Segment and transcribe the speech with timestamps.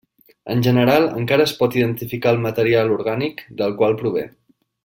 [0.53, 4.29] En general encara es pot identificar el material orgànic del qual prové.